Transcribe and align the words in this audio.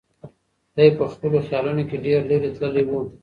دی 0.75 0.89
په 0.97 1.05
خپلو 1.13 1.37
خیالونو 1.47 1.83
کې 1.89 1.97
ډېر 2.05 2.19
لرې 2.29 2.49
تللی 2.57 2.83
و. 2.87 2.91